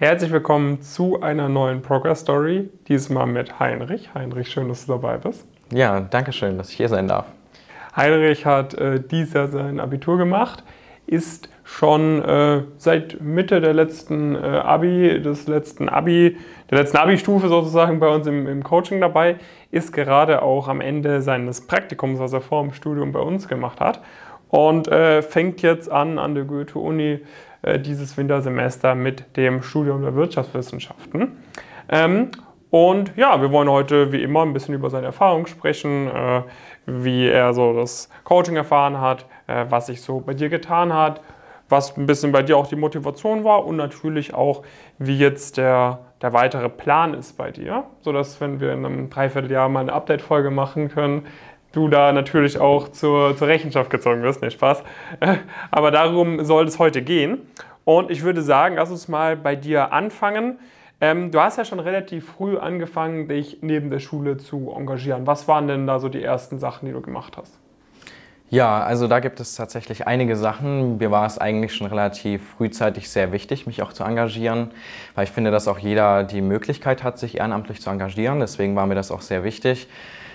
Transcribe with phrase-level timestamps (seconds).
[0.00, 2.70] Herzlich willkommen zu einer neuen Progress Story.
[2.88, 4.14] Diesmal mit Heinrich.
[4.14, 5.46] Heinrich, schön, dass du dabei bist.
[5.70, 7.26] Ja, danke schön, dass ich hier sein darf.
[7.94, 10.64] Heinrich hat äh, dieses Jahr sein Abitur gemacht,
[11.06, 16.38] ist schon äh, seit Mitte der letzten äh, Abi, des letzten Abi,
[16.70, 19.36] der letzten Abi-Stufe sozusagen bei uns im, im, Coaching dabei,
[19.70, 23.80] ist gerade auch am Ende seines Praktikums, was er vor dem Studium bei uns gemacht
[23.80, 24.00] hat
[24.48, 27.20] und äh, fängt jetzt an an der Goethe-Uni
[27.62, 31.36] dieses Wintersemester mit dem Studium der Wirtschaftswissenschaften.
[31.88, 32.30] Ähm,
[32.70, 36.42] und ja, wir wollen heute wie immer ein bisschen über seine Erfahrungen sprechen, äh,
[36.86, 41.20] wie er so das Coaching erfahren hat, äh, was sich so bei dir getan hat,
[41.68, 44.62] was ein bisschen bei dir auch die Motivation war und natürlich auch,
[44.98, 49.68] wie jetzt der, der weitere Plan ist bei dir, sodass, wenn wir in einem Dreivierteljahr
[49.68, 51.26] mal eine Update-Folge machen können,
[51.72, 54.42] du da natürlich auch zur, zur Rechenschaft gezogen wirst.
[54.42, 54.82] Nee, Spaß.
[55.70, 57.38] Aber darum soll es heute gehen.
[57.84, 60.58] Und ich würde sagen, lass uns mal bei dir anfangen.
[61.00, 65.26] Ähm, du hast ja schon relativ früh angefangen, dich neben der Schule zu engagieren.
[65.26, 67.58] Was waren denn da so die ersten Sachen, die du gemacht hast?
[68.50, 70.98] Ja, also da gibt es tatsächlich einige Sachen.
[70.98, 74.72] Mir war es eigentlich schon relativ frühzeitig sehr wichtig, mich auch zu engagieren,
[75.14, 78.40] weil ich finde, dass auch jeder die Möglichkeit hat, sich ehrenamtlich zu engagieren.
[78.40, 79.86] Deswegen war mir das auch sehr wichtig.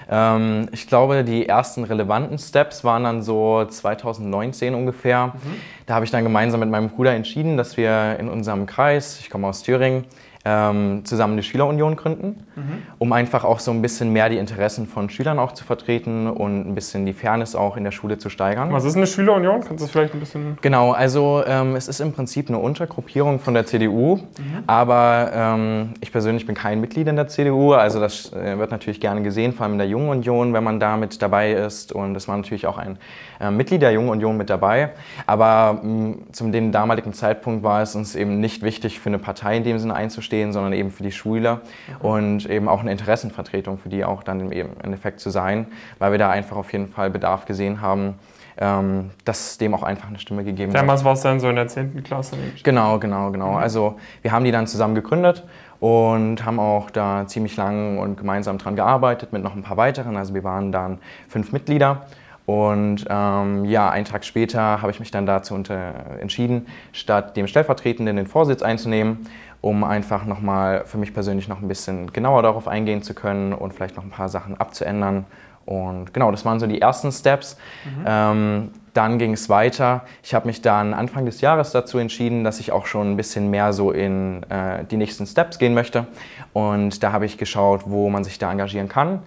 [0.10, 5.28] Ähm, ich glaube, die ersten relevanten Steps waren dann so 2019 ungefähr.
[5.28, 5.56] Mhm.
[5.86, 9.30] Da habe ich dann gemeinsam mit meinem Bruder entschieden, dass wir in unserem Kreis, ich
[9.30, 10.06] komme aus Thüringen,
[10.46, 12.84] ähm, zusammen eine Schülerunion gründen, mhm.
[13.00, 16.70] um einfach auch so ein bisschen mehr die Interessen von Schülern auch zu vertreten und
[16.70, 18.72] ein bisschen die Fairness auch in der Schule zu steigern.
[18.72, 19.62] Was ist eine Schülerunion?
[19.62, 20.58] Kannst du das vielleicht ein bisschen...
[20.62, 24.24] Genau, also ähm, es ist im Prinzip eine Untergruppierung von der CDU, mhm.
[24.68, 29.02] aber ähm, ich persönlich bin kein Mitglied in der CDU, also das äh, wird natürlich
[29.02, 32.16] gerne gesehen, vor allem in der Jungen Union, wenn man da mit dabei ist und
[32.16, 33.00] es war natürlich auch ein
[33.42, 34.92] äh, Mitglied der Jungen Union mit dabei,
[35.26, 39.58] aber mh, zum dem damaligen Zeitpunkt war es uns eben nicht wichtig, für eine Partei
[39.58, 41.62] in dem Sinne einzustehen, stehen, sondern eben für die Schüler
[42.02, 42.06] mhm.
[42.06, 45.68] und eben auch eine Interessenvertretung für die auch dann im Endeffekt zu sein,
[46.00, 48.16] weil wir da einfach auf jeden Fall Bedarf gesehen haben,
[48.58, 50.82] ähm, dass dem auch einfach eine Stimme gegeben wird.
[50.82, 52.04] Damals war es dann so in der 10.
[52.04, 52.36] Klasse.
[52.64, 53.52] Genau, genau, genau.
[53.52, 53.58] Mhm.
[53.58, 55.46] Also wir haben die dann zusammen gegründet
[55.80, 60.18] und haben auch da ziemlich lang und gemeinsam dran gearbeitet mit noch ein paar weiteren.
[60.18, 61.00] Also wir waren dann
[61.30, 62.06] fünf Mitglieder.
[62.46, 68.16] Und ähm, ja, einen Tag später habe ich mich dann dazu entschieden, statt dem Stellvertretenden
[68.18, 69.26] den Vorsitz einzunehmen
[69.66, 73.74] um einfach nochmal für mich persönlich noch ein bisschen genauer darauf eingehen zu können und
[73.74, 75.26] vielleicht noch ein paar Sachen abzuändern.
[75.66, 77.58] Und genau, das waren so die ersten Steps.
[77.84, 78.06] Mhm.
[78.06, 80.04] Ähm, dann ging es weiter.
[80.22, 83.50] Ich habe mich dann Anfang des Jahres dazu entschieden, dass ich auch schon ein bisschen
[83.50, 86.06] mehr so in äh, die nächsten Steps gehen möchte.
[86.54, 89.24] Und da habe ich geschaut, wo man sich da engagieren kann.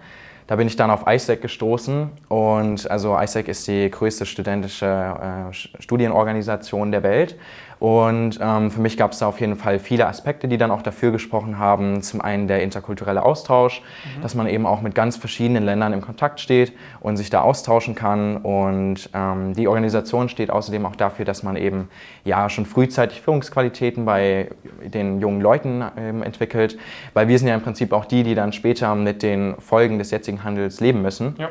[0.48, 5.52] Da bin ich dann auf ISEC gestoßen und also ISEC ist die größte studentische äh,
[5.52, 7.36] Studienorganisation der Welt
[7.78, 10.82] und ähm, für mich gab es da auf jeden Fall viele Aspekte, die dann auch
[10.82, 12.02] dafür gesprochen haben.
[12.02, 13.82] Zum einen der interkulturelle Austausch,
[14.16, 14.22] mhm.
[14.22, 17.94] dass man eben auch mit ganz verschiedenen Ländern im Kontakt steht und sich da austauschen
[17.94, 18.38] kann.
[18.38, 21.88] Und ähm, die Organisation steht außerdem auch dafür, dass man eben
[22.24, 24.50] ja schon frühzeitig Führungsqualitäten bei
[24.84, 26.78] den jungen Leuten ähm, entwickelt,
[27.14, 30.10] weil wir sind ja im Prinzip auch die, die dann später mit den Folgen des
[30.10, 31.36] jetzigen Handels leben müssen.
[31.38, 31.48] Ja.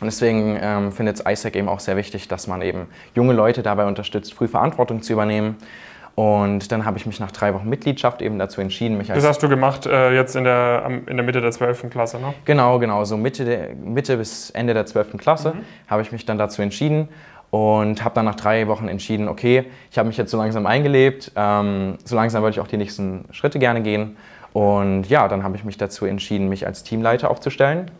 [0.00, 3.62] Und deswegen ähm, findet es ISAC eben auch sehr wichtig, dass man eben junge Leute
[3.62, 5.56] dabei unterstützt, früh Verantwortung zu übernehmen.
[6.14, 9.22] Und dann habe ich mich nach drei Wochen Mitgliedschaft eben dazu entschieden, mich als.
[9.22, 11.90] Das hast du gemacht äh, jetzt in der, in der Mitte der 12.
[11.90, 12.32] Klasse, ne?
[12.46, 13.04] Genau, genau.
[13.04, 15.18] So Mitte, der, Mitte bis Ende der 12.
[15.18, 15.60] Klasse mhm.
[15.88, 17.08] habe ich mich dann dazu entschieden
[17.50, 21.32] und habe dann nach drei Wochen entschieden, okay, ich habe mich jetzt so langsam eingelebt,
[21.36, 24.16] ähm, so langsam würde ich auch die nächsten Schritte gerne gehen.
[24.54, 27.90] Und ja, dann habe ich mich dazu entschieden, mich als Teamleiter aufzustellen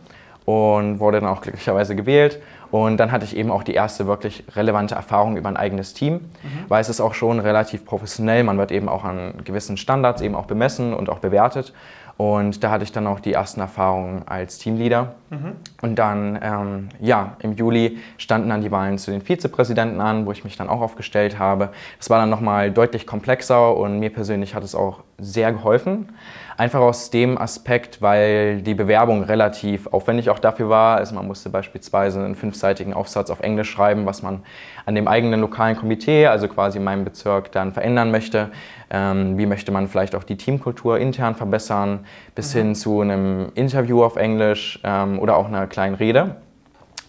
[0.47, 2.41] und wurde dann auch glücklicherweise gewählt.
[2.71, 6.13] Und dann hatte ich eben auch die erste wirklich relevante Erfahrung über ein eigenes Team,
[6.13, 6.65] mhm.
[6.67, 8.43] weil es ist auch schon relativ professionell.
[8.43, 11.73] Man wird eben auch an gewissen Standards eben auch bemessen und auch bewertet.
[12.17, 15.13] Und da hatte ich dann auch die ersten Erfahrungen als Teamleader.
[15.29, 15.55] Mhm.
[15.83, 20.31] Und dann, ähm, ja, im Juli standen dann die Wahlen zu den Vizepräsidenten an, wo
[20.31, 21.69] ich mich dann auch aufgestellt habe.
[21.99, 26.09] Das war dann nochmal deutlich komplexer und mir persönlich hat es auch sehr geholfen.
[26.57, 30.97] Einfach aus dem Aspekt, weil die Bewerbung relativ aufwendig auch dafür war.
[30.97, 32.33] Also man musste beispielsweise einen
[32.67, 34.41] fünfseitigen Aufsatz auf Englisch schreiben, was man
[34.85, 38.49] an dem eigenen lokalen Komitee, also quasi in meinem Bezirk, dann verändern möchte.
[38.89, 42.05] Ähm, wie möchte man vielleicht auch die Teamkultur intern verbessern,
[42.35, 42.59] bis mhm.
[42.59, 46.35] hin zu einem Interview auf Englisch ähm, oder auch einer kleinen Rede.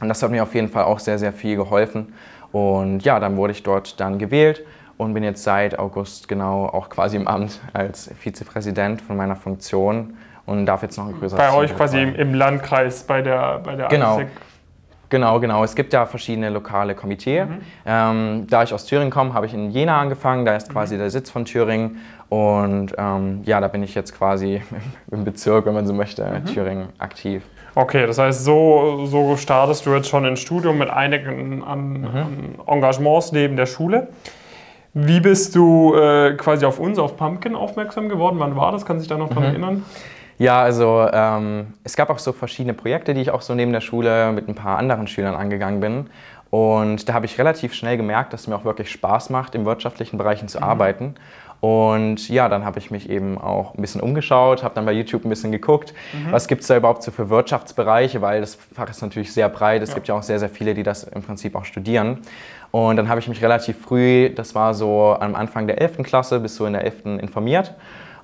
[0.00, 2.14] Und das hat mir auf jeden Fall auch sehr, sehr viel geholfen.
[2.52, 4.62] Und ja, dann wurde ich dort dann gewählt
[4.96, 10.14] und bin jetzt seit August genau auch quasi im Amt als Vizepräsident von meiner Funktion
[10.46, 13.76] und darf jetzt noch ein größeres Bei euch quasi im, im, Landkreis, bei der, bei
[13.76, 14.20] der genau.
[15.10, 15.64] Genau, genau.
[15.64, 17.44] Es gibt ja verschiedene lokale Komitee.
[17.44, 17.60] Mhm.
[17.86, 20.44] Ähm, da ich aus Thüringen komme, habe ich in Jena angefangen.
[20.44, 20.98] Da ist quasi mhm.
[20.98, 21.98] der Sitz von Thüringen.
[22.28, 24.62] Und ähm, ja, da bin ich jetzt quasi
[25.10, 26.44] im Bezirk, wenn man so möchte, mhm.
[26.44, 27.42] Thüringen aktiv.
[27.74, 32.06] Okay, das heißt, so, so startest du jetzt schon ins Studium mit einigen an, mhm.
[32.06, 34.08] an Engagements neben der Schule.
[34.94, 38.36] Wie bist du äh, quasi auf uns, auf Pumpkin aufmerksam geworden?
[38.38, 38.84] Wann war das?
[38.84, 39.48] Kann sich da noch dran mhm.
[39.50, 39.84] erinnern?
[40.38, 43.80] Ja, also ähm, es gab auch so verschiedene Projekte, die ich auch so neben der
[43.80, 46.06] Schule mit ein paar anderen Schülern angegangen bin.
[46.50, 49.66] Und da habe ich relativ schnell gemerkt, dass es mir auch wirklich Spaß macht, in
[49.66, 50.64] wirtschaftlichen Bereichen zu mhm.
[50.64, 51.14] arbeiten.
[51.60, 55.24] Und ja, dann habe ich mich eben auch ein bisschen umgeschaut, habe dann bei YouTube
[55.24, 56.30] ein bisschen geguckt, mhm.
[56.30, 59.82] was gibt es da überhaupt so für Wirtschaftsbereiche, weil das Fach ist natürlich sehr breit.
[59.82, 59.96] Es ja.
[59.96, 62.18] gibt ja auch sehr, sehr viele, die das im Prinzip auch studieren.
[62.70, 66.04] Und dann habe ich mich relativ früh, das war so am Anfang der 11.
[66.04, 67.06] Klasse bis so in der 11.
[67.20, 67.74] informiert.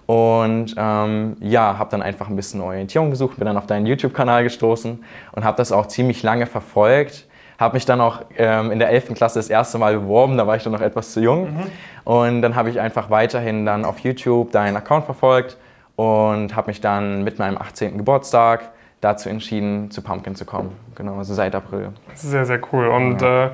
[0.06, 4.45] Und ähm, ja, habe dann einfach ein bisschen Orientierung gesucht, bin dann auf deinen YouTube-Kanal
[4.45, 5.03] gestoßen
[5.33, 7.27] und habe das auch ziemlich lange verfolgt.
[7.59, 9.15] Habe mich dann auch ähm, in der 11.
[9.15, 11.55] Klasse das erste Mal beworben, da war ich dann noch etwas zu jung.
[11.55, 11.62] Mhm.
[12.05, 15.56] Und dann habe ich einfach weiterhin dann auf YouTube deinen Account verfolgt
[15.97, 17.97] und habe mich dann mit meinem 18.
[17.97, 20.73] Geburtstag dazu entschieden, zu Pumpkin zu kommen.
[20.97, 21.91] Genau, also seit April.
[22.15, 22.89] Sehr, sehr cool.
[22.89, 23.47] Und ja.
[23.47, 23.51] äh,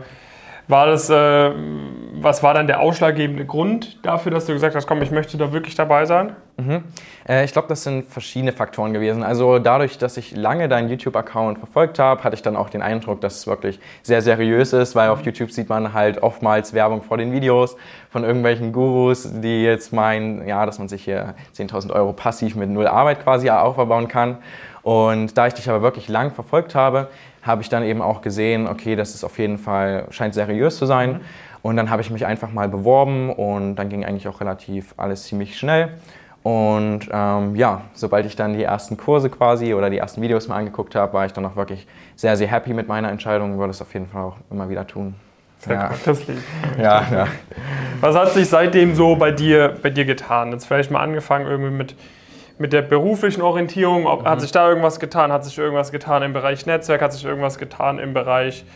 [0.71, 1.51] war das, äh,
[2.15, 5.53] was war dann der ausschlaggebende Grund dafür, dass du gesagt hast, komm, ich möchte da
[5.53, 6.37] wirklich dabei sein?
[6.57, 6.85] Mhm.
[7.29, 9.23] Äh, ich glaube, das sind verschiedene Faktoren gewesen.
[9.23, 13.21] Also dadurch, dass ich lange deinen YouTube-Account verfolgt habe, hatte ich dann auch den Eindruck,
[13.21, 17.17] dass es wirklich sehr seriös ist, weil auf YouTube sieht man halt oftmals Werbung vor
[17.17, 17.77] den Videos
[18.11, 22.71] von irgendwelchen Gurus, die jetzt meinen, ja, dass man sich hier 10.000 Euro passiv mit
[22.71, 24.39] null Arbeit quasi aufbauen kann.
[24.83, 27.09] Und da ich dich aber wirklich lang verfolgt habe,
[27.43, 30.87] habe ich dann eben auch gesehen, okay, das ist auf jeden Fall, scheint seriös zu
[30.87, 31.13] sein.
[31.13, 31.21] Mhm.
[31.63, 35.25] Und dann habe ich mich einfach mal beworben und dann ging eigentlich auch relativ alles
[35.25, 35.91] ziemlich schnell.
[36.43, 40.57] Und ähm, ja, sobald ich dann die ersten Kurse quasi oder die ersten Videos mal
[40.57, 43.73] angeguckt habe, war ich dann auch wirklich sehr, sehr happy mit meiner Entscheidung und würde
[43.73, 45.15] es auf jeden Fall auch immer wieder tun.
[45.59, 45.89] Sehr ja.
[45.89, 46.43] gut, das liegt.
[46.79, 47.27] Ja, ja.
[48.01, 50.53] Was hat sich seitdem so bei dir, bei dir getan?
[50.53, 51.95] Jetzt vielleicht mal angefangen irgendwie mit
[52.61, 54.27] mit der beruflichen Orientierung, ob, mhm.
[54.27, 57.59] hat sich da irgendwas getan, hat sich irgendwas getan im Bereich Netzwerk, hat sich irgendwas
[57.59, 58.67] getan im Bereich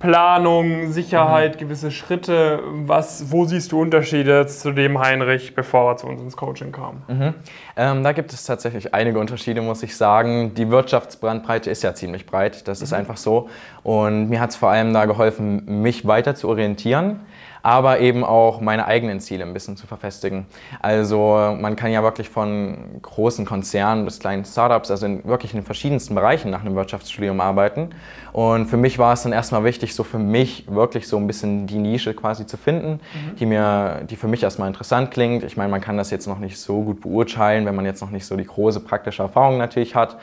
[0.00, 1.58] Planung, Sicherheit, mhm.
[1.60, 2.58] gewisse Schritte.
[2.64, 7.02] Was, wo siehst du Unterschiede zu dem Heinrich, bevor er zu uns ins Coaching kam?
[7.06, 7.34] Mhm.
[7.76, 10.52] Ähm, da gibt es tatsächlich einige Unterschiede, muss ich sagen.
[10.54, 12.98] Die Wirtschaftsbrandbreite ist ja ziemlich breit, das ist mhm.
[12.98, 13.48] einfach so.
[13.84, 17.20] Und mir hat es vor allem da geholfen, mich weiter zu orientieren
[17.64, 20.44] aber eben auch meine eigenen Ziele ein bisschen zu verfestigen.
[20.82, 25.60] Also man kann ja wirklich von großen Konzernen bis kleinen Startups, also in wirklich in
[25.60, 27.88] den verschiedensten Bereichen nach einem Wirtschaftsstudium arbeiten.
[28.34, 31.66] Und für mich war es dann erstmal wichtig, so für mich wirklich so ein bisschen
[31.66, 33.36] die Nische quasi zu finden, mhm.
[33.36, 35.42] die mir, die für mich erstmal interessant klingt.
[35.42, 38.10] Ich meine, man kann das jetzt noch nicht so gut beurteilen, wenn man jetzt noch
[38.10, 40.18] nicht so die große praktische Erfahrung natürlich hat.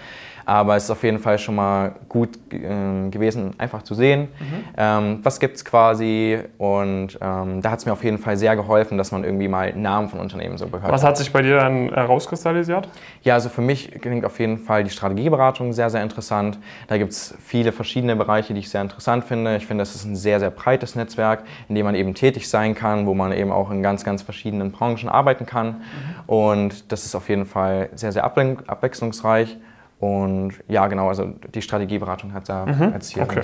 [0.46, 4.64] Aber es ist auf jeden Fall schon mal gut äh, gewesen, einfach zu sehen, mhm.
[4.78, 6.40] ähm, was gibt es quasi.
[6.58, 9.74] Und ähm, da hat es mir auf jeden Fall sehr geholfen, dass man irgendwie mal
[9.76, 12.88] Namen von Unternehmen so gehört Was hat sich bei dir dann herauskristallisiert?
[13.24, 16.58] Ja, also für mich klingt auf jeden Fall die Strategieberatung sehr, sehr interessant.
[16.88, 19.58] Da gibt es viele verschiedene Bereiche, die ich sehr interessant finde.
[19.58, 22.76] Ich finde, es ist ein sehr, sehr breites Netzwerk, in dem man eben tätig sein
[22.76, 25.68] kann, wo man eben auch in ganz, ganz verschiedenen Branchen arbeiten kann.
[25.68, 25.76] Mhm.
[26.28, 29.58] Und das ist auf jeden Fall sehr, sehr abwechslungsreich.
[30.02, 32.92] Und ja, genau, also die Strategieberatung hat da mhm.
[32.92, 33.44] als Ziel okay.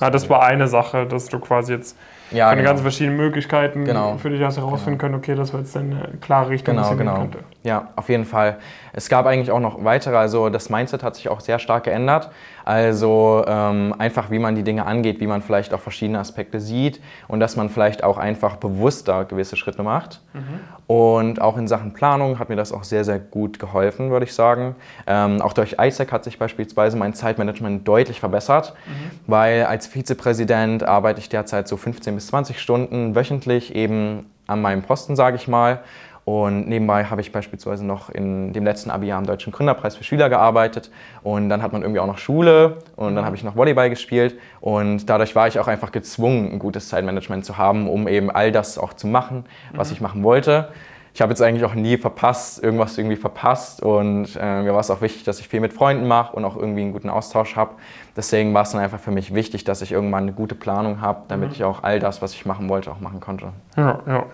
[0.00, 1.96] Ja, das war eine Sache, dass du quasi jetzt
[2.30, 2.68] ja, von genau.
[2.68, 4.18] ganz verschiedenen Möglichkeiten genau.
[4.18, 5.12] für dich hast herausfinden genau.
[5.12, 7.20] können, okay, das war jetzt eine klare Richtung, genau, genau.
[7.20, 7.38] könnte.
[7.64, 8.58] Ja, auf jeden Fall.
[8.92, 12.30] Es gab eigentlich auch noch weitere, also das Mindset hat sich auch sehr stark geändert.
[12.62, 17.00] Also ähm, einfach, wie man die Dinge angeht, wie man vielleicht auch verschiedene Aspekte sieht
[17.26, 20.20] und dass man vielleicht auch einfach bewusster gewisse Schritte macht.
[20.34, 20.60] Mhm.
[20.86, 24.34] Und auch in Sachen Planung hat mir das auch sehr, sehr gut geholfen, würde ich
[24.34, 24.76] sagen.
[25.06, 29.10] Ähm, auch durch ISAC hat sich beispielsweise mein Zeitmanagement deutlich verbessert, mhm.
[29.26, 34.82] weil als Vizepräsident arbeite ich derzeit so 15 bis 20 Stunden wöchentlich eben an meinem
[34.82, 35.80] Posten, sage ich mal.
[36.24, 40.30] Und nebenbei habe ich beispielsweise noch in dem letzten Abi-Jahr am Deutschen Gründerpreis für Schüler
[40.30, 40.90] gearbeitet.
[41.22, 44.38] Und dann hat man irgendwie auch noch Schule und dann habe ich noch Volleyball gespielt.
[44.60, 48.52] Und dadurch war ich auch einfach gezwungen, ein gutes Zeitmanagement zu haben, um eben all
[48.52, 49.94] das auch zu machen, was mhm.
[49.94, 50.68] ich machen wollte.
[51.12, 53.82] Ich habe jetzt eigentlich auch nie verpasst, irgendwas irgendwie verpasst.
[53.82, 56.56] Und äh, mir war es auch wichtig, dass ich viel mit Freunden mache und auch
[56.56, 57.74] irgendwie einen guten Austausch habe.
[58.16, 61.22] Deswegen war es dann einfach für mich wichtig, dass ich irgendwann eine gute Planung habe,
[61.28, 61.54] damit mhm.
[61.54, 63.50] ich auch all das, was ich machen wollte, auch machen konnte.
[63.76, 64.26] Ja, ja.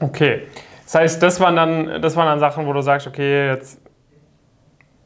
[0.00, 0.42] Okay.
[0.88, 3.78] Das heißt, das waren dann, das waren dann Sachen, wo du sagst, okay, jetzt,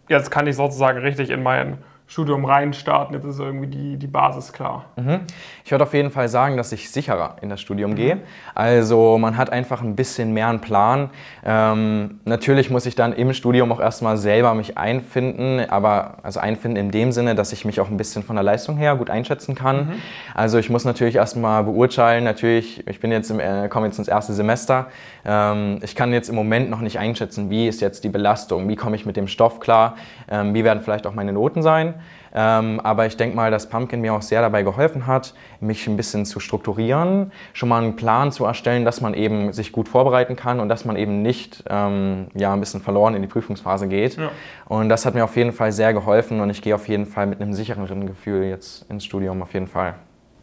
[0.08, 1.78] jetzt kann ich sozusagen richtig in mein
[2.12, 4.84] Studium reinstarten, jetzt ist irgendwie die, die Basis klar?
[4.96, 5.20] Mhm.
[5.64, 8.18] Ich würde auf jeden Fall sagen, dass ich sicherer in das Studium gehe.
[8.54, 11.08] Also man hat einfach ein bisschen mehr einen Plan.
[11.42, 16.76] Ähm, natürlich muss ich dann im Studium auch erstmal selber mich einfinden, aber also einfinden
[16.76, 19.54] in dem Sinne, dass ich mich auch ein bisschen von der Leistung her gut einschätzen
[19.54, 19.76] kann.
[19.76, 19.92] Mhm.
[20.34, 24.08] Also ich muss natürlich erstmal beurteilen, natürlich, ich bin jetzt im, äh, komme jetzt ins
[24.08, 24.88] erste Semester.
[25.24, 28.76] Ähm, ich kann jetzt im Moment noch nicht einschätzen, wie ist jetzt die Belastung, wie
[28.76, 29.96] komme ich mit dem Stoff klar,
[30.30, 31.94] ähm, wie werden vielleicht auch meine Noten sein.
[32.34, 35.96] Ähm, aber ich denke mal, dass Pumpkin mir auch sehr dabei geholfen hat, mich ein
[35.96, 40.36] bisschen zu strukturieren, schon mal einen Plan zu erstellen, dass man eben sich gut vorbereiten
[40.36, 44.16] kann und dass man eben nicht ähm, ja, ein bisschen verloren in die Prüfungsphase geht.
[44.16, 44.30] Ja.
[44.66, 47.26] Und das hat mir auf jeden Fall sehr geholfen und ich gehe auf jeden Fall
[47.26, 49.94] mit einem sicheren Gefühl jetzt ins Studium, auf jeden Fall.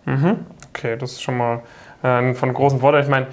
[0.06, 0.46] Mhm.
[0.70, 1.62] Okay, das ist schon mal
[2.04, 3.04] äh, von großem Vorteil.
[3.04, 3.28] Ich meine,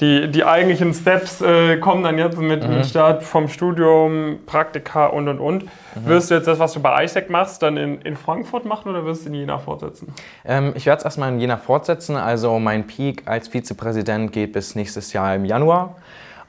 [0.00, 2.70] die, die eigentlichen Steps äh, kommen dann jetzt mit mhm.
[2.70, 5.64] dem Start vom Studium, Praktika und und und.
[5.64, 5.68] Mhm.
[6.06, 9.06] Wirst du jetzt das, was du bei ISEC machst, dann in, in Frankfurt machen oder
[9.06, 10.12] wirst du in Jena fortsetzen?
[10.44, 12.16] Ähm, ich werde es erstmal in Jena fortsetzen.
[12.16, 15.96] Also mein Peak als Vizepräsident geht bis nächstes Jahr im Januar.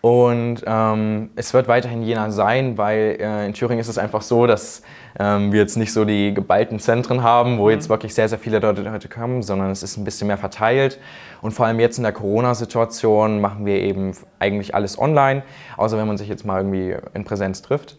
[0.08, 4.48] Und ähm, es wird weiterhin Jena sein, weil äh, in Thüringen ist es einfach so,
[4.48, 4.82] dass
[5.20, 7.72] ähm, wir jetzt nicht so die geballten Zentren haben, wo mhm.
[7.72, 10.98] jetzt wirklich sehr, sehr viele Leute kommen, sondern es ist ein bisschen mehr verteilt.
[11.42, 15.44] Und vor allem jetzt in der Corona-Situation machen wir eben eigentlich alles online,
[15.76, 17.98] außer wenn man sich jetzt mal irgendwie in Präsenz trifft.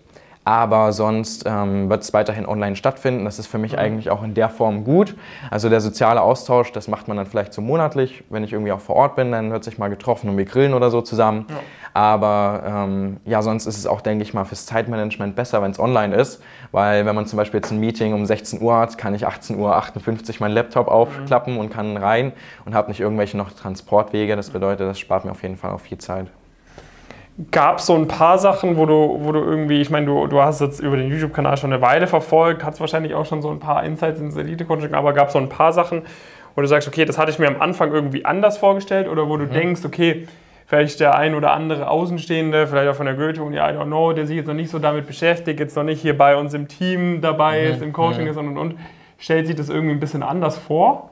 [0.48, 3.26] Aber sonst ähm, wird es weiterhin online stattfinden.
[3.26, 3.80] Das ist für mich mhm.
[3.80, 5.14] eigentlich auch in der Form gut.
[5.50, 8.24] Also der soziale Austausch, das macht man dann vielleicht so monatlich.
[8.30, 10.72] Wenn ich irgendwie auch vor Ort bin, dann wird sich mal getroffen und wir grillen
[10.72, 11.44] oder so zusammen.
[11.50, 11.56] Ja.
[11.92, 15.78] Aber ähm, ja, sonst ist es auch, denke ich mal, fürs Zeitmanagement besser, wenn es
[15.78, 16.42] online ist.
[16.72, 19.58] Weil wenn man zum Beispiel jetzt ein Meeting um 16 Uhr hat, kann ich 18.58
[19.58, 21.60] Uhr meinen Laptop aufklappen mhm.
[21.60, 22.32] und kann rein
[22.64, 24.34] und habe nicht irgendwelche noch Transportwege.
[24.34, 26.28] Das bedeutet, das spart mir auf jeden Fall auch viel Zeit
[27.52, 30.42] gab es so ein paar Sachen, wo du, wo du irgendwie, ich meine, du, du
[30.42, 33.60] hast jetzt über den YouTube-Kanal schon eine Weile verfolgt, hast wahrscheinlich auch schon so ein
[33.60, 36.02] paar Insights ins Elite-Coaching, aber gab es so ein paar Sachen,
[36.56, 39.36] wo du sagst, okay, das hatte ich mir am Anfang irgendwie anders vorgestellt oder wo
[39.36, 39.52] du mhm.
[39.52, 40.26] denkst, okay,
[40.66, 44.26] vielleicht der ein oder andere Außenstehende, vielleicht auch von der Goethe-Uni, I don't know, der
[44.26, 47.20] sich jetzt noch nicht so damit beschäftigt, jetzt noch nicht hier bei uns im Team
[47.20, 47.72] dabei mhm.
[47.72, 48.30] ist, im Coaching mhm.
[48.30, 48.74] ist und und und,
[49.16, 51.10] stellt sich das irgendwie ein bisschen anders vor?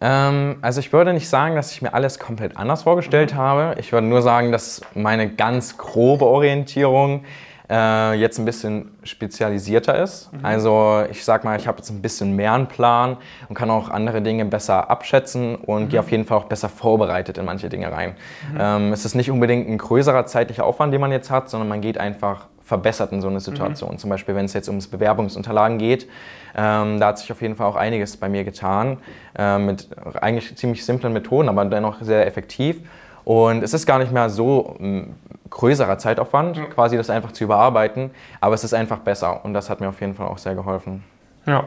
[0.00, 3.76] Ähm, also ich würde nicht sagen, dass ich mir alles komplett anders vorgestellt habe.
[3.78, 7.24] Ich würde nur sagen, dass meine ganz grobe Orientierung
[7.70, 10.32] äh, jetzt ein bisschen spezialisierter ist.
[10.32, 10.40] Mhm.
[10.42, 13.16] Also ich sag mal, ich habe jetzt ein bisschen mehr einen Plan
[13.48, 15.88] und kann auch andere Dinge besser abschätzen und mhm.
[15.88, 18.16] gehe auf jeden Fall auch besser vorbereitet in manche Dinge rein.
[18.52, 18.58] Mhm.
[18.60, 21.80] Ähm, es ist nicht unbedingt ein größerer zeitlicher Aufwand, den man jetzt hat, sondern man
[21.80, 23.92] geht einfach verbessert in so eine Situation.
[23.92, 23.98] Mhm.
[23.98, 26.08] Zum Beispiel, wenn es jetzt ums Bewerbungsunterlagen geht,
[26.56, 28.98] ähm, da hat sich auf jeden Fall auch einiges bei mir getan,
[29.36, 29.88] äh, mit
[30.20, 32.80] eigentlich ziemlich simplen Methoden, aber dennoch sehr effektiv.
[33.24, 35.14] Und es ist gar nicht mehr so ein
[35.50, 36.64] größerer Zeitaufwand, ja.
[36.64, 40.00] quasi das einfach zu überarbeiten, aber es ist einfach besser und das hat mir auf
[40.00, 41.04] jeden Fall auch sehr geholfen.
[41.46, 41.64] Ja.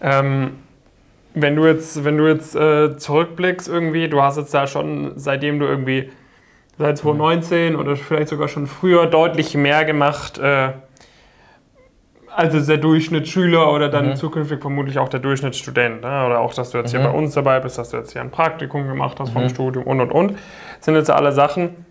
[0.00, 0.58] Ähm,
[1.34, 5.58] wenn du jetzt, wenn du jetzt äh, zurückblickst irgendwie, du hast jetzt da schon, seitdem
[5.58, 6.10] du irgendwie
[6.78, 10.72] seit 2019 oder vielleicht sogar schon früher deutlich mehr gemacht, äh,
[12.36, 14.16] als der Durchschnittsschüler oder dann mhm.
[14.16, 16.02] zukünftig vermutlich auch der Durchschnittsstudent.
[16.02, 16.26] Ne?
[16.26, 16.98] Oder auch, dass du jetzt mhm.
[16.98, 19.40] hier bei uns dabei bist, dass du jetzt hier ein Praktikum gemacht hast mhm.
[19.40, 20.32] vom Studium und und und.
[20.32, 21.86] Das sind jetzt alle Sachen,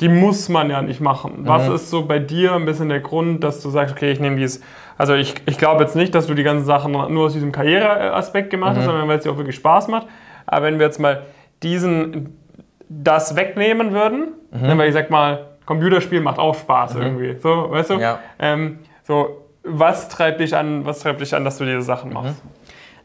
[0.00, 1.42] die muss man ja nicht machen.
[1.42, 1.76] Was mhm.
[1.76, 4.60] ist so bei dir ein bisschen der Grund, dass du sagst, okay, ich nehme dies.
[4.98, 8.50] Also ich, ich glaube jetzt nicht, dass du die ganzen Sachen nur aus diesem Karriereaspekt
[8.50, 8.86] gemacht hast, mhm.
[8.86, 10.08] sondern weil es dir auch wirklich Spaß macht.
[10.46, 11.22] Aber wenn wir jetzt mal
[11.62, 12.36] diesen
[13.02, 14.78] das wegnehmen würden, mhm.
[14.78, 17.02] Weil ich sag mal, Computerspiel macht auch Spaß mhm.
[17.02, 17.40] irgendwie.
[17.40, 17.94] So, weißt du?
[17.94, 18.18] Ja.
[18.38, 22.14] Ähm, so, was treibt dich an, was treibt dich an, dass du diese Sachen mhm.
[22.14, 22.42] machst?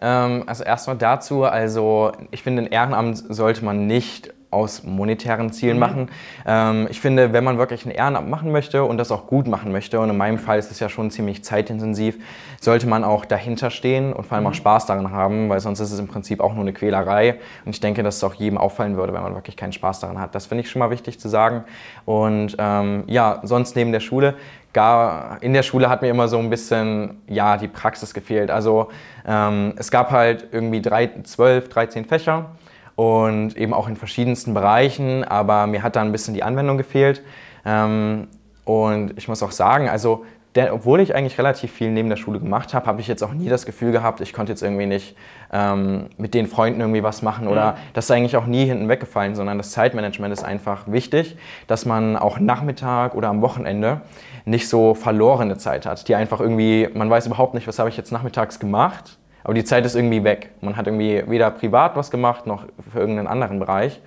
[0.02, 5.76] Ähm, also erstmal dazu, also ich finde, ein Ehrenamt sollte man nicht aus monetären Zielen
[5.76, 5.80] mhm.
[5.80, 6.10] machen.
[6.46, 9.72] Ähm, ich finde, wenn man wirklich ein Ehrenamt machen möchte und das auch gut machen
[9.72, 12.18] möchte, und in meinem Fall ist es ja schon ziemlich zeitintensiv,
[12.60, 14.52] sollte man auch dahinter stehen und vor allem mhm.
[14.52, 17.36] auch Spaß daran haben, weil sonst ist es im Prinzip auch nur eine Quälerei.
[17.66, 20.20] Und ich denke, dass es auch jedem auffallen würde, wenn man wirklich keinen Spaß daran
[20.20, 20.34] hat.
[20.34, 21.64] Das finde ich schon mal wichtig zu sagen.
[22.06, 24.36] Und ähm, ja, sonst neben der Schule,
[24.74, 28.52] gar in der Schule hat mir immer so ein bisschen ja die Praxis gefehlt.
[28.52, 28.90] Also
[29.28, 32.52] ähm, es gab halt irgendwie drei, 12, 13 Fächer
[33.00, 37.24] und eben auch in verschiedensten Bereichen, aber mir hat da ein bisschen die Anwendung gefehlt.
[37.66, 38.28] Ähm,
[38.66, 40.26] und ich muss auch sagen, also
[40.56, 43.32] der, obwohl ich eigentlich relativ viel neben der Schule gemacht habe, habe ich jetzt auch
[43.32, 45.16] nie das Gefühl gehabt, ich konnte jetzt irgendwie nicht
[45.54, 47.76] ähm, mit den Freunden irgendwie was machen oder mhm.
[47.94, 51.38] das ist eigentlich auch nie hinten weggefallen, sondern das Zeitmanagement ist einfach wichtig,
[51.68, 54.02] dass man auch Nachmittag oder am Wochenende
[54.44, 57.96] nicht so verlorene Zeit hat, die einfach irgendwie, man weiß überhaupt nicht, was habe ich
[57.96, 60.52] jetzt nachmittags gemacht aber die Zeit ist irgendwie weg.
[60.62, 64.00] Man hat irgendwie weder privat was gemacht, noch für irgendeinen anderen Bereich.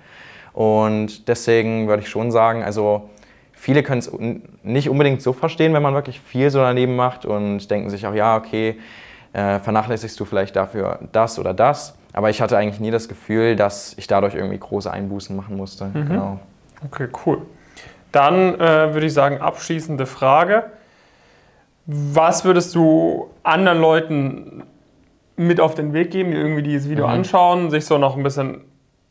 [0.53, 3.09] Und deswegen würde ich schon sagen, also
[3.51, 4.09] viele können es
[4.63, 8.13] nicht unbedingt so verstehen, wenn man wirklich viel so daneben macht und denken sich auch,
[8.13, 8.79] ja, okay,
[9.33, 11.97] äh, vernachlässigst du vielleicht dafür das oder das.
[12.13, 15.87] Aber ich hatte eigentlich nie das Gefühl, dass ich dadurch irgendwie große Einbußen machen musste.
[15.87, 16.07] Mhm.
[16.07, 16.39] Genau.
[16.85, 17.41] Okay, cool.
[18.13, 20.67] Dann äh, würde ich sagen, abschließende Frage.
[21.85, 24.63] Was würdest du anderen Leuten
[25.35, 27.13] mit auf den Weg geben, die irgendwie dieses Video mhm.
[27.13, 28.61] anschauen, sich so noch ein bisschen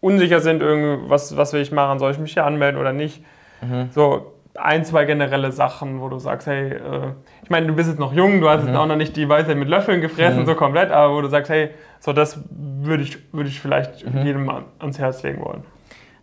[0.00, 3.24] unsicher sind, irgendwie, was, was will ich machen, soll ich mich hier anmelden oder nicht?
[3.60, 3.88] Mhm.
[3.92, 7.12] So ein, zwei generelle Sachen, wo du sagst, hey, äh,
[7.42, 8.68] ich meine, du bist jetzt noch jung, du hast mhm.
[8.68, 10.46] jetzt auch noch nicht die Weisheit mit Löffeln gefressen, mhm.
[10.46, 14.26] so komplett, aber wo du sagst, hey, so das würde ich, würd ich vielleicht mhm.
[14.26, 15.64] jedem ans Herz legen wollen.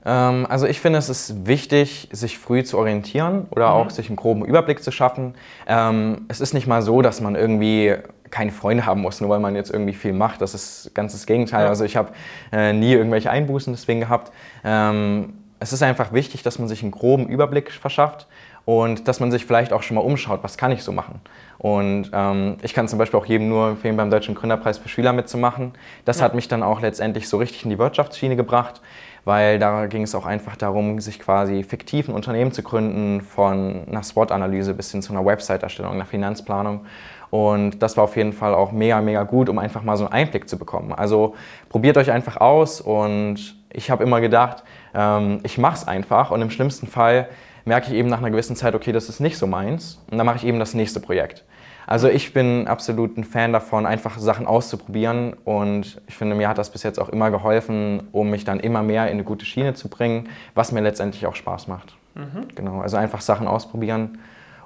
[0.05, 3.73] Ähm, also ich finde, es ist wichtig, sich früh zu orientieren oder mhm.
[3.73, 5.35] auch sich einen groben Überblick zu schaffen.
[5.67, 7.95] Ähm, es ist nicht mal so, dass man irgendwie
[8.29, 10.41] keine Freunde haben muss, nur weil man jetzt irgendwie viel macht.
[10.41, 11.67] Das ist ganz das Gegenteil.
[11.67, 12.11] Also ich habe
[12.51, 14.31] äh, nie irgendwelche Einbußen deswegen gehabt.
[14.63, 18.27] Ähm, es ist einfach wichtig, dass man sich einen groben Überblick verschafft
[18.65, 21.19] und dass man sich vielleicht auch schon mal umschaut, was kann ich so machen.
[21.57, 25.11] Und ähm, ich kann zum Beispiel auch jedem nur empfehlen, beim Deutschen Gründerpreis für Schüler
[25.11, 25.73] mitzumachen.
[26.05, 26.25] Das ja.
[26.25, 28.79] hat mich dann auch letztendlich so richtig in die Wirtschaftsschiene gebracht
[29.25, 33.87] weil da ging es auch einfach darum, sich quasi fiktiv ein Unternehmen zu gründen, von
[33.87, 36.85] einer SWOT-Analyse bis hin zu einer Website-Erstellung, einer Finanzplanung.
[37.29, 40.13] Und das war auf jeden Fall auch mega, mega gut, um einfach mal so einen
[40.13, 40.93] Einblick zu bekommen.
[40.93, 41.35] Also
[41.69, 44.63] probiert euch einfach aus und ich habe immer gedacht,
[44.95, 47.29] ähm, ich mache es einfach und im schlimmsten Fall
[47.65, 50.25] merke ich eben nach einer gewissen Zeit, okay, das ist nicht so meins und dann
[50.25, 51.43] mache ich eben das nächste Projekt.
[51.87, 56.59] Also ich bin absolut ein Fan davon, einfach Sachen auszuprobieren und ich finde, mir hat
[56.59, 59.73] das bis jetzt auch immer geholfen, um mich dann immer mehr in eine gute Schiene
[59.73, 61.95] zu bringen, was mir letztendlich auch Spaß macht.
[62.13, 62.47] Mhm.
[62.53, 64.19] Genau, also einfach Sachen ausprobieren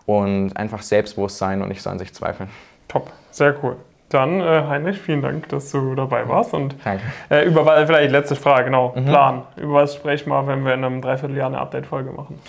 [0.05, 2.49] und einfach selbstbewusst sein und nicht so an sich zweifeln.
[2.89, 3.77] Top, sehr cool.
[4.09, 6.53] Dann, äh, Heinrich, vielen Dank, dass du dabei warst.
[6.53, 7.03] Und Danke.
[7.29, 9.05] Äh, über, vielleicht letzte Frage, genau, mhm.
[9.05, 9.41] Plan.
[9.55, 12.39] Über was sprechen wir, wenn wir in einem Dreivierteljahr eine Update-Folge machen?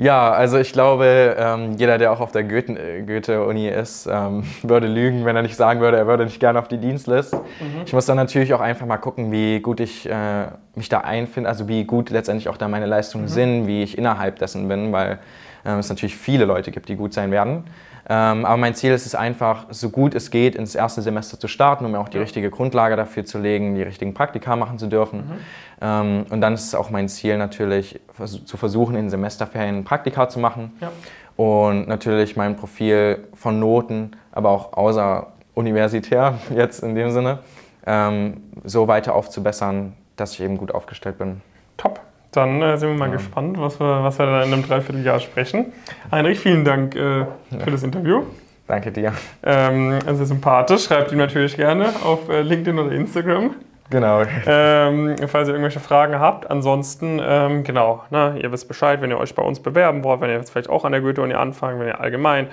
[0.00, 5.26] Ja, also ich glaube, ähm, jeder, der auch auf der Goethe-Uni ist, ähm, würde lügen,
[5.26, 7.34] wenn er nicht sagen würde, er würde nicht gerne auf die Dienstlist.
[7.34, 7.82] Mhm.
[7.84, 11.50] Ich muss dann natürlich auch einfach mal gucken, wie gut ich äh, mich da einfinde,
[11.50, 13.28] also wie gut letztendlich auch da meine Leistungen mhm.
[13.28, 15.18] sind, wie ich innerhalb dessen bin, weil
[15.64, 17.64] es natürlich viele Leute gibt, die gut sein werden.
[18.08, 21.46] Ähm, aber mein Ziel ist es einfach, so gut es geht, ins erste Semester zu
[21.46, 24.88] starten, um mir auch die richtige Grundlage dafür zu legen, die richtigen Praktika machen zu
[24.88, 25.18] dürfen.
[25.18, 25.38] Mhm.
[25.80, 28.00] Ähm, und dann ist es auch mein Ziel natürlich,
[28.44, 30.72] zu versuchen, in Semesterferien Praktika zu machen.
[30.80, 30.90] Ja.
[31.36, 37.38] Und natürlich mein Profil von Noten, aber auch außer universitär jetzt in dem Sinne,
[37.86, 41.42] ähm, so weiter aufzubessern, dass ich eben gut aufgestellt bin.
[41.76, 42.00] Top.
[42.32, 43.16] Dann äh, sind wir mal ja.
[43.16, 45.72] gespannt, was wir, was wir da in einem Dreivierteljahr sprechen.
[46.12, 47.26] Heinrich, vielen Dank äh,
[47.58, 48.22] für das Interview.
[48.66, 49.12] Danke dir.
[49.42, 50.84] Ähm, also sympathisch.
[50.84, 53.56] Schreibt ihm natürlich gerne auf äh, LinkedIn oder Instagram.
[53.90, 54.22] Genau.
[54.46, 56.50] Ähm, falls ihr irgendwelche Fragen habt.
[56.50, 60.30] Ansonsten, ähm, genau, ne, ihr wisst Bescheid, wenn ihr euch bei uns bewerben wollt, wenn
[60.30, 62.48] ihr jetzt vielleicht auch an der Goethe-Uni anfangen, wenn ihr allgemein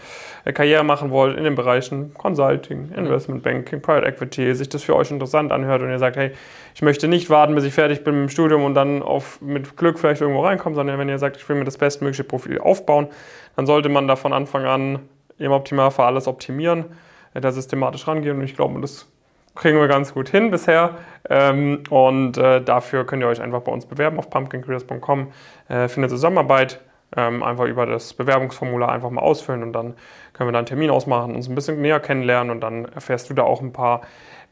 [0.45, 4.95] äh, Karriere machen wollt in den Bereichen Consulting, Investment Banking, Private Equity, sich das für
[4.95, 6.32] euch interessant anhört und ihr sagt, hey,
[6.76, 9.78] ich möchte nicht warten, bis ich fertig bin mit dem Studium und dann auf, mit
[9.78, 13.08] Glück vielleicht irgendwo reinkommen, sondern wenn ihr sagt, ich will mir das bestmögliche Profil aufbauen,
[13.56, 15.00] dann sollte man da von Anfang an
[15.38, 16.86] im Optimalfall alles optimieren,
[17.34, 19.08] äh, da systematisch rangehen und ich glaube, das
[19.57, 20.95] kriegen wir ganz gut hin bisher.
[21.29, 25.27] Ähm, und äh, dafür könnt ihr euch einfach bei uns bewerben auf pumpkincareers.com.
[25.67, 26.79] Äh, findet Zusammenarbeit.
[27.15, 29.93] Ähm, einfach über das Bewerbungsformular einfach mal ausfüllen und dann
[30.33, 33.33] können wir da einen Termin ausmachen, uns ein bisschen näher kennenlernen und dann erfährst du
[33.33, 34.01] da auch ein paar,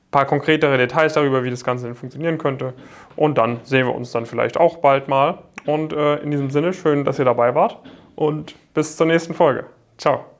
[0.09, 2.73] paar konkretere Details darüber, wie das Ganze denn funktionieren könnte.
[3.17, 5.39] Und dann sehen wir uns dann vielleicht auch bald mal.
[5.65, 7.79] Und äh, in diesem Sinne, schön, dass ihr dabei wart
[8.15, 9.65] und bis zur nächsten Folge.
[9.97, 10.34] Ciao.